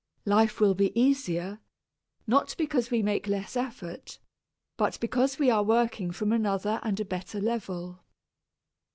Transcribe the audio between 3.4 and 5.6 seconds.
effort, but because we